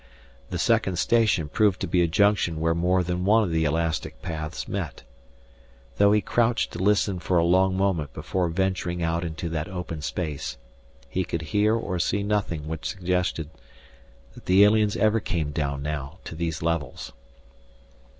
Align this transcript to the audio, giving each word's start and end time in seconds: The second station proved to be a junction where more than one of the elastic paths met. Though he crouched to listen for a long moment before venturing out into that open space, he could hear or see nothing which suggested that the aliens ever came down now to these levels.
The 0.49 0.57
second 0.57 0.97
station 0.97 1.47
proved 1.47 1.79
to 1.81 1.87
be 1.87 2.01
a 2.01 2.07
junction 2.07 2.59
where 2.59 2.73
more 2.73 3.03
than 3.03 3.23
one 3.23 3.43
of 3.43 3.51
the 3.51 3.65
elastic 3.65 4.19
paths 4.23 4.67
met. 4.67 5.03
Though 5.97 6.11
he 6.11 6.21
crouched 6.21 6.73
to 6.73 6.79
listen 6.81 7.19
for 7.19 7.37
a 7.37 7.43
long 7.43 7.77
moment 7.77 8.11
before 8.11 8.49
venturing 8.49 9.03
out 9.03 9.23
into 9.23 9.47
that 9.49 9.67
open 9.67 10.01
space, 10.01 10.57
he 11.07 11.23
could 11.23 11.43
hear 11.53 11.75
or 11.75 11.99
see 11.99 12.23
nothing 12.23 12.67
which 12.67 12.87
suggested 12.89 13.51
that 14.33 14.47
the 14.47 14.63
aliens 14.63 14.97
ever 14.97 15.19
came 15.19 15.51
down 15.51 15.83
now 15.83 16.17
to 16.23 16.33
these 16.33 16.63
levels. 16.63 17.13